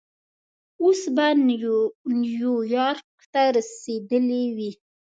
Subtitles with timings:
[0.81, 1.27] اوس به
[2.21, 4.71] نیویارک ته رسېدلی وې.